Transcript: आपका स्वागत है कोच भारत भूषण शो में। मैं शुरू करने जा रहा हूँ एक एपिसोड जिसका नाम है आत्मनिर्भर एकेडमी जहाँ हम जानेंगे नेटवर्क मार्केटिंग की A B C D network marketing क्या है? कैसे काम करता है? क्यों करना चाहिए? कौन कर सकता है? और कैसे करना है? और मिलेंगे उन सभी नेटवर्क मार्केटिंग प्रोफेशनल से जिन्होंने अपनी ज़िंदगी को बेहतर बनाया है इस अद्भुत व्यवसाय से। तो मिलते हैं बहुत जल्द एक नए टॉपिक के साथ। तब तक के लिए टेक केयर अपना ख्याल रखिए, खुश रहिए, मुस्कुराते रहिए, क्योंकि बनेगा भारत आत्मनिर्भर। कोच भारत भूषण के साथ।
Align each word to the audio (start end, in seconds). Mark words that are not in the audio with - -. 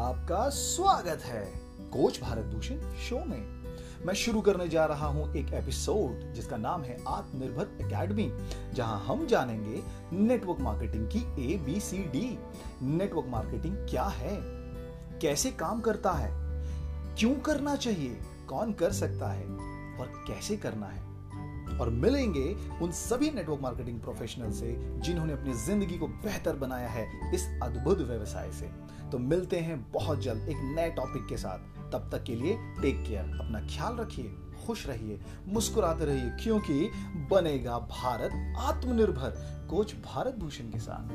आपका 0.00 0.48
स्वागत 0.48 1.20
है 1.22 1.52
कोच 1.78 2.20
भारत 2.20 2.44
भूषण 2.44 2.94
शो 2.94 3.24
में। 3.24 3.64
मैं 4.06 4.14
शुरू 4.14 4.40
करने 4.40 4.68
जा 4.68 4.84
रहा 4.84 5.06
हूँ 5.06 5.34
एक 5.34 5.52
एपिसोड 5.52 6.32
जिसका 6.32 6.56
नाम 6.56 6.82
है 6.82 7.04
आत्मनिर्भर 7.08 7.62
एकेडमी 7.62 8.32
जहाँ 8.74 9.00
हम 9.00 9.26
जानेंगे 9.26 9.82
नेटवर्क 10.12 10.60
मार्केटिंग 10.60 11.08
की 11.08 11.54
A 11.54 11.58
B 11.58 11.80
C 11.80 11.98
D 11.98 12.38
network 12.82 13.26
marketing 13.28 13.76
क्या 13.76 14.04
है? 14.04 14.38
कैसे 15.18 15.50
काम 15.50 15.80
करता 15.80 16.12
है? 16.12 16.30
क्यों 17.18 17.34
करना 17.34 17.76
चाहिए? 17.76 18.20
कौन 18.48 18.72
कर 18.72 18.92
सकता 18.92 19.32
है? 19.32 19.44
और 19.98 20.24
कैसे 20.26 20.56
करना 20.56 20.86
है? 20.86 21.09
और 21.80 21.90
मिलेंगे 21.90 22.56
उन 22.82 22.90
सभी 22.90 23.30
नेटवर्क 23.30 23.60
मार्केटिंग 23.60 24.00
प्रोफेशनल 24.00 24.52
से 24.52 24.76
जिन्होंने 25.00 25.32
अपनी 25.32 25.52
ज़िंदगी 25.52 25.98
को 25.98 26.06
बेहतर 26.06 26.56
बनाया 26.56 26.88
है 26.88 27.06
इस 27.34 27.46
अद्भुत 27.62 27.98
व्यवसाय 27.98 28.50
से। 28.52 28.70
तो 29.10 29.18
मिलते 29.18 29.58
हैं 29.58 29.92
बहुत 29.92 30.20
जल्द 30.20 30.48
एक 30.48 30.56
नए 30.76 30.90
टॉपिक 30.90 31.26
के 31.26 31.36
साथ। 31.36 31.58
तब 31.92 32.08
तक 32.12 32.22
के 32.22 32.34
लिए 32.34 32.56
टेक 32.82 33.02
केयर 33.08 33.20
अपना 33.20 33.60
ख्याल 33.60 33.96
रखिए, 33.96 34.30
खुश 34.66 34.86
रहिए, 34.86 35.20
मुस्कुराते 35.46 36.04
रहिए, 36.04 36.30
क्योंकि 36.42 36.90
बनेगा 37.30 37.78
भारत 37.78 38.56
आत्मनिर्भर। 38.58 39.66
कोच 39.70 39.94
भारत 39.94 40.34
भूषण 40.34 40.64
के 40.64 40.78
साथ। 40.78 41.08